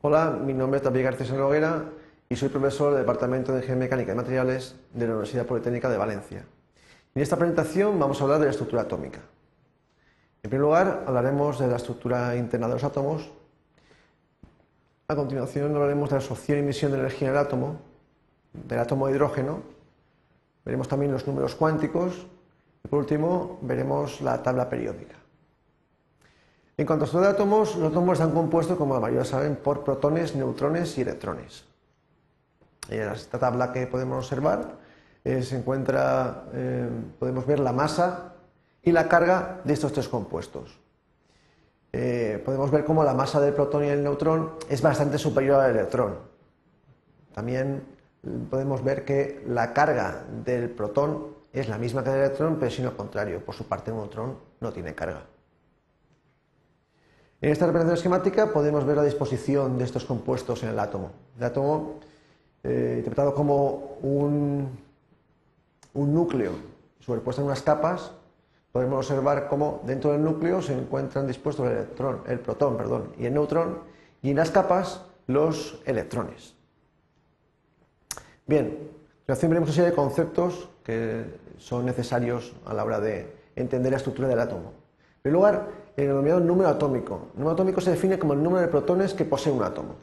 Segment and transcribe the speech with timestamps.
[0.00, 1.82] Hola, mi nombre es David García Noguera
[2.28, 5.96] y soy profesor del Departamento de Ingeniería Mecánica y Materiales de la Universidad Politécnica de
[5.96, 6.44] Valencia.
[7.16, 9.18] En esta presentación vamos a hablar de la estructura atómica.
[10.44, 13.28] En primer lugar, hablaremos de la estructura interna de los átomos.
[15.08, 17.80] A continuación, hablaremos de la absorción y emisión de energía en el átomo,
[18.52, 19.62] del átomo de hidrógeno.
[20.64, 22.24] Veremos también los números cuánticos
[22.84, 25.16] y, por último, veremos la tabla periódica.
[26.78, 29.82] En cuanto a estructura de átomos, los átomos están compuestos, como la mayoría saben, por
[29.82, 31.64] protones, neutrones y electrones.
[32.88, 34.76] En esta tabla que podemos observar
[35.24, 36.88] eh, se encuentra, eh,
[37.18, 38.34] podemos ver la masa
[38.80, 40.78] y la carga de estos tres compuestos.
[41.92, 45.72] Eh, podemos ver cómo la masa del protón y el neutrón es bastante superior al
[45.72, 46.14] electrón.
[47.34, 47.82] También
[48.48, 52.84] podemos ver que la carga del protón es la misma que del electrón, pero sin
[52.84, 55.24] lo contrario, por su parte el neutrón no tiene carga.
[57.40, 61.12] En esta representación esquemática podemos ver la disposición de estos compuestos en el átomo.
[61.36, 62.00] El átomo,
[62.64, 64.76] eh, interpretado como un,
[65.94, 66.52] núcleo
[66.98, 68.10] superpuesto en unas capas,
[68.72, 73.26] podemos observar cómo dentro del núcleo se encuentran dispuestos el, electrón, el protón perdón, y
[73.26, 73.78] el neutrón,
[74.20, 76.54] y en las capas los electrones.
[78.46, 78.78] Bien,
[79.18, 81.24] continuación veremos una serie de conceptos que
[81.58, 84.72] son necesarios a la hora de entender la estructura del átomo.
[85.18, 87.28] En primer lugar, el denominado número atómico.
[87.32, 89.96] El número atómico se define como el número de protones que posee un átomo.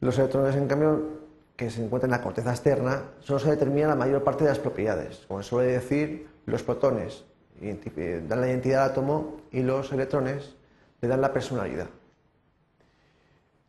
[0.00, 1.02] Los electrones, en cambio,
[1.56, 4.58] que se encuentran en la corteza externa, solo se determina la mayor parte de las
[4.58, 5.24] propiedades.
[5.28, 7.24] Como suele decir, los protones
[7.58, 10.54] dan la identidad al átomo y los electrones
[11.00, 11.88] le dan la personalidad.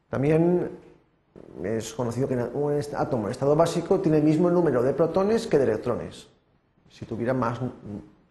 [0.09, 0.72] También
[1.63, 5.58] es conocido que un átomo en estado básico tiene el mismo número de protones que
[5.58, 6.28] de electrones.
[6.89, 7.61] Si tuviera más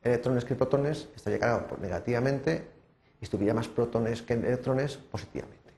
[0.06, 2.68] electrones que protones, estaría cargado negativamente,
[3.20, 5.72] y tuviera más protones que electrones, positivamente.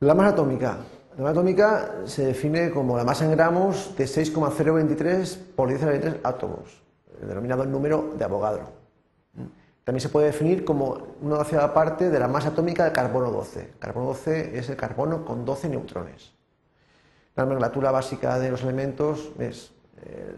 [0.00, 0.78] La masa atómica.
[1.16, 5.86] La masa atómica se define como la masa en gramos de 6,023 por 10 a
[5.86, 6.80] la 23 átomos
[7.26, 8.80] denominado el número de Avogadro.
[9.84, 13.74] También se puede definir como una doceava parte de la masa atómica del carbono 12.
[13.78, 16.32] carbono 12 es el carbono con 12 neutrones.
[17.34, 20.34] La nomenclatura básica de los elementos es eh,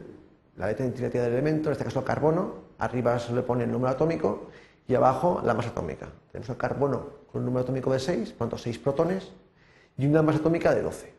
[0.56, 3.72] la letra identificativa del elemento, en este caso el carbono, arriba se le pone el
[3.72, 4.48] número atómico
[4.86, 6.08] y abajo la masa atómica.
[6.30, 9.32] Tenemos el carbono con un número atómico de 6, por tanto 6 protones,
[9.96, 11.14] y una masa atómica de 12.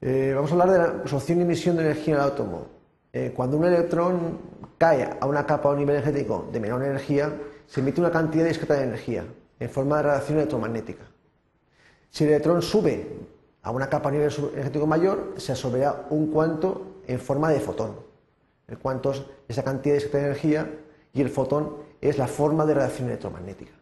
[0.00, 2.66] Eh, vamos a hablar de la absorción y emisión de energía en el átomo.
[3.12, 4.38] Eh, cuando un electrón
[4.76, 7.32] cae a una capa o nivel energético de menor energía,
[7.66, 9.24] se emite una cantidad discreta de energía
[9.58, 11.04] en forma de radiación electromagnética.
[12.10, 13.06] Si el electrón sube
[13.68, 18.00] a una capa o nivel energético mayor, se absorberá un cuanto en forma de fotón.
[18.66, 20.72] El cuanto es esa cantidad de energía
[21.12, 23.72] y el fotón es la forma de radiación electromagnética.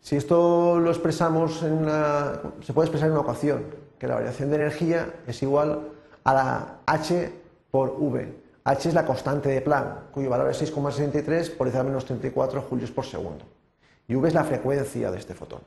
[0.00, 3.62] Si esto lo expresamos en una, se puede expresar en una ecuación,
[3.98, 5.80] que la variación de energía es igual
[6.24, 7.30] a la h
[7.70, 8.36] por v.
[8.64, 12.62] h es la constante de Planck, cuyo valor es 6,63 por 10 a menos 34
[12.62, 13.44] julios por segundo.
[14.06, 15.60] Y v es la frecuencia de este fotón.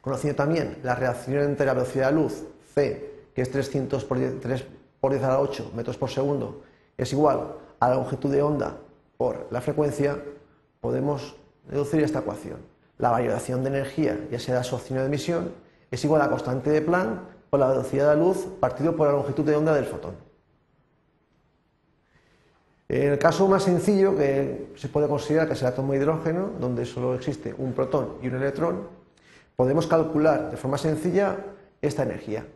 [0.00, 2.44] Conociendo también la reacción entre la velocidad de luz,
[2.74, 4.64] c, que es 300 por 10, 3
[5.00, 6.62] por 10 a la 8 metros por segundo,
[6.96, 8.76] es igual a la longitud de onda
[9.16, 10.16] por la frecuencia,
[10.80, 11.36] podemos
[11.68, 12.58] deducir esta ecuación.
[12.98, 15.52] La variación de energía, ya sea de absorción o de emisión,
[15.90, 19.06] es igual a la constante de Planck por la velocidad de la luz partido por
[19.06, 20.14] la longitud de onda del fotón.
[22.88, 26.50] En el caso más sencillo, que se puede considerar que es el átomo de hidrógeno,
[26.58, 28.99] donde solo existe un protón y un electrón,
[29.60, 31.36] podemos calcular de forma sencilla
[31.82, 32.46] esta energía.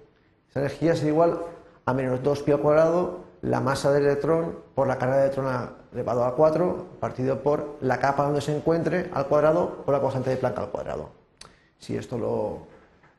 [0.49, 1.39] Esta energía es igual
[1.85, 5.69] a menos 2 pi al cuadrado la masa del electrón por la carga de electrón
[5.93, 10.31] elevado a 4 partido por la capa donde se encuentre al cuadrado por la constante
[10.31, 11.11] de Planck al cuadrado.
[11.79, 12.61] Si esto lo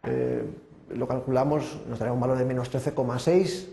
[0.02, 0.44] eh,
[0.90, 3.68] lo calculamos, nos dará un valor de menos 13,6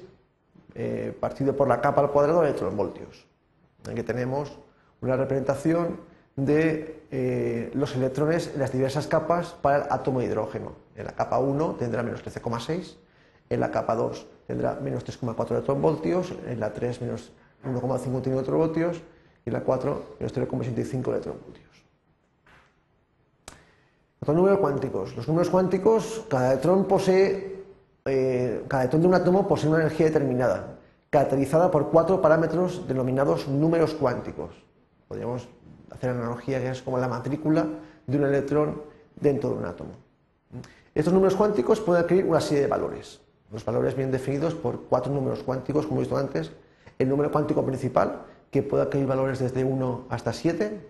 [0.74, 3.24] eh, partido por la capa al cuadrado de electronvoltios.
[3.90, 4.58] Aquí tenemos
[5.00, 6.00] una representación
[6.36, 10.72] de eh, los electrones en las diversas capas para el átomo de hidrógeno.
[10.96, 12.96] En la capa 1 tendrá menos 13,6,
[13.50, 17.32] en la capa 2 tendrá menos 3,4 electronvoltios, en la 3 menos
[17.64, 19.02] 1,51 electronvoltios
[19.44, 21.72] y en la 4 menos 0,65 electronvoltios.
[24.24, 25.16] Los números cuánticos.
[25.16, 27.64] Los números cuánticos, cada electrón posee,
[28.04, 30.78] eh, cada electrón de un átomo posee una energía determinada,
[31.10, 34.54] caracterizada por cuatro parámetros denominados números cuánticos.
[35.08, 35.48] Podríamos
[35.92, 37.66] hacer analogía que es como la matrícula
[38.06, 38.82] de un electrón
[39.20, 39.90] dentro de un átomo.
[40.94, 43.20] Estos números cuánticos pueden adquirir una serie de valores.
[43.50, 46.52] Los valores vienen definidos por cuatro números cuánticos, como he visto antes.
[46.98, 50.80] El número cuántico principal, que puede adquirir valores desde 1 hasta 7.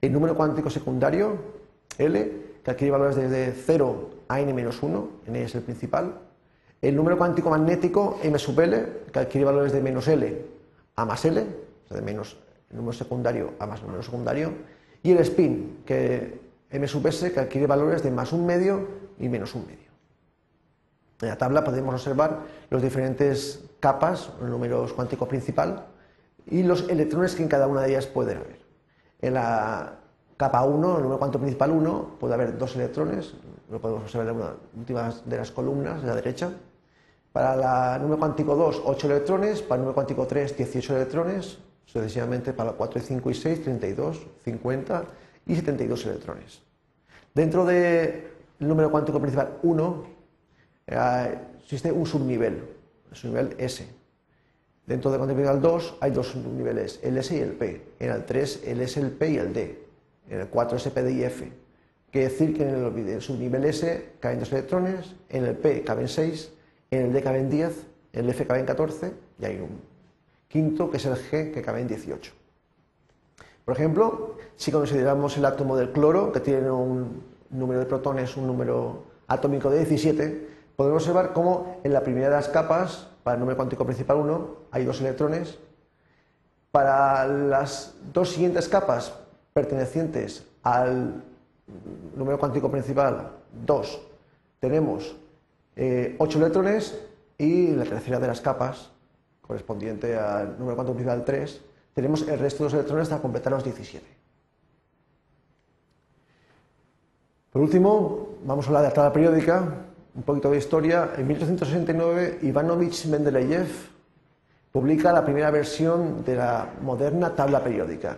[0.00, 1.36] el número cuántico secundario,
[1.98, 2.32] L,
[2.64, 6.14] que adquiere valores desde 0 a n-1, n es el principal,
[6.80, 10.44] el número cuántico magnético, m sub L, que adquiere valores de menos L
[10.96, 12.36] a más L, o sea, de menos
[12.72, 14.52] número secundario a más número secundario,
[15.02, 16.40] y el spin, que
[16.70, 18.88] m sub S, que adquiere valores de más un medio
[19.18, 19.90] y menos un medio.
[21.20, 22.40] En la tabla podemos observar
[22.70, 25.86] los diferentes capas, el número cuántico principal,
[26.46, 28.60] y los electrones que en cada una de ellas puede haber.
[29.20, 29.98] En la
[30.36, 33.34] capa 1, el número cuántico principal 1, puede haber dos electrones,
[33.70, 36.50] lo podemos observar en una última de las columnas de la derecha.
[37.32, 42.52] Para el número cuántico 2, 8 electrones, para el número cuántico 3, 18 electrones, sucesivamente
[42.52, 45.04] para 4, 5 y 6, 32, 50
[45.46, 46.62] y 72 electrones.
[47.34, 48.24] Dentro del
[48.58, 50.06] número cuántico principal 1
[50.86, 52.62] eh, existe un subnivel,
[53.10, 53.86] el subnivel S.
[54.86, 57.82] Dentro del cuántico principal 2 hay dos subniveles, el S y el P.
[57.98, 59.82] En el 3 el S, el P y el D.
[60.28, 61.52] En el 4 S, P, D y F.
[62.10, 66.52] Quiere decir que en el subnivel S caben dos electrones, en el P caben 6,
[66.90, 69.91] en el D caben 10, en el F caben 14 y hay un
[70.52, 72.30] quinto que es el G que cabe en 18.
[73.64, 78.46] Por ejemplo, si consideramos el átomo del cloro, que tiene un número de protones, un
[78.46, 83.40] número atómico de 17, podemos observar cómo en la primera de las capas, para el
[83.40, 85.58] número cuántico principal 1, hay dos electrones.
[86.70, 89.14] Para las dos siguientes capas
[89.54, 91.22] pertenecientes al
[92.14, 93.30] número cuántico principal
[93.64, 94.02] 2,
[94.60, 95.16] tenemos
[95.76, 96.98] eh, 8 electrones
[97.38, 98.90] y la tercera de las capas,
[99.42, 101.60] correspondiente al número cuántico principal 3,
[101.94, 104.04] tenemos el resto de los electrones hasta completar los 17.
[107.52, 109.62] Por último, vamos a hablar de la tabla periódica,
[110.14, 111.10] un poquito de historia.
[111.18, 113.68] En 1869, Ivanovich Mendeleev
[114.72, 118.16] publica la primera versión de la moderna tabla periódica.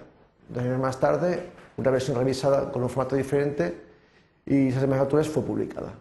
[0.49, 3.83] Dos años más tarde, una versión revisada con un formato diferente
[4.47, 5.95] y esas alturas fue publicada.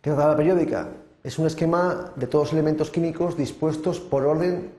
[0.00, 0.88] ¿Qué es la tabla periódica?
[1.22, 4.72] Es un esquema de todos los elementos químicos dispuestos por orden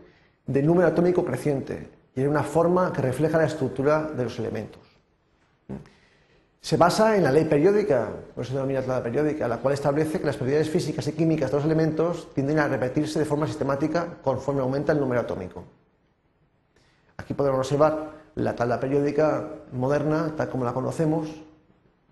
[0.46, 4.82] de número atómico creciente y es una forma que refleja la estructura de los elementos.
[6.60, 10.20] Se basa en la ley periódica, por eso se denomina tabla periódica, la cual establece
[10.20, 14.18] que las propiedades físicas y químicas de los elementos tienden a repetirse de forma sistemática
[14.22, 15.64] conforme aumenta el número atómico.
[17.18, 21.30] Aquí podemos observar la tabla periódica moderna, tal como la conocemos,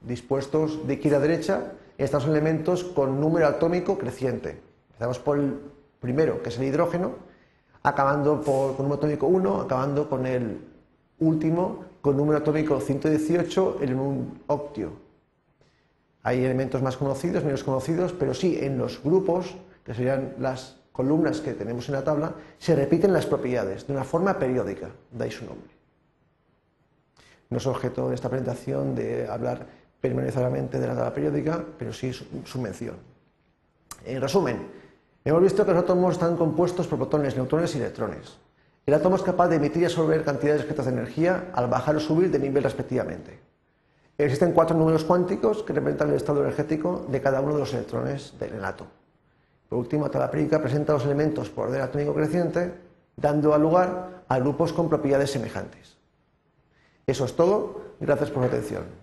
[0.01, 1.72] dispuestos de izquierda a derecha,
[2.03, 4.62] estos elementos con número atómico creciente.
[4.89, 5.59] Empezamos por el
[6.00, 7.13] primero, que es el hidrógeno,
[7.83, 10.59] acabando por, con número atómico 1, acabando con el
[11.19, 14.94] último, con número atómico 118 en un octio.
[16.24, 21.39] Hay elementos más conocidos, menos conocidos, pero sí en los grupos, que serían las columnas
[21.39, 24.89] que tenemos en la tabla, se repiten las propiedades de una forma periódica,
[25.19, 25.71] ahí su nombre.
[27.50, 32.12] No es objeto de esta presentación de hablar permanentemente de la tabla periódica, pero sí
[32.12, 32.95] su, mención.
[34.03, 34.68] En resumen,
[35.24, 38.38] hemos visto que los átomos están compuestos por protones, neutrones y electrones.
[38.86, 42.00] El átomo es capaz de emitir y absorber cantidades discretas de energía al bajar o
[42.00, 43.39] subir de nivel respectivamente.
[44.18, 48.33] Existen cuatro números cuánticos que representan el estado energético de cada uno de los electrones
[48.39, 48.89] del átomo.
[49.69, 52.74] Por último, la tabla periódica presenta los elementos por orden atómico creciente,
[53.15, 55.95] dando lugar a grupos con propiedades semejantes.
[57.07, 57.81] Eso es todo.
[57.99, 59.01] Gracias por su atención.